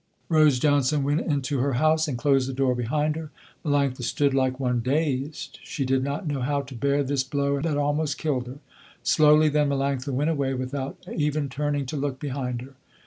Rose 0.29 0.57
Johnson 0.57 1.03
went 1.03 1.21
into 1.21 1.59
her 1.59 1.73
house 1.73 2.07
and 2.07 2.17
closed 2.17 2.49
the 2.49 2.53
door 2.53 2.73
behind 2.73 3.15
her. 3.15 3.29
Melanctha 3.63 4.01
stood 4.01 4.33
like 4.33 4.59
one 4.59 4.79
dazed, 4.79 5.59
she 5.61 5.85
did 5.85 6.03
not 6.03 6.25
know 6.25 6.41
how 6.41 6.63
to 6.63 6.73
bear 6.73 7.03
this 7.03 7.23
blow 7.23 7.61
that 7.61 7.77
almost 7.77 8.17
killed 8.17 8.47
her. 8.47 8.57
Slowly 9.03 9.47
then 9.47 9.69
Melanctha 9.69 10.11
went 10.11 10.31
away 10.31 10.55
without 10.55 10.97
even 11.15 11.49
turning 11.49 11.85
to 11.85 11.97
look 11.97 12.19
behind 12.19 12.63
her. 12.63 12.73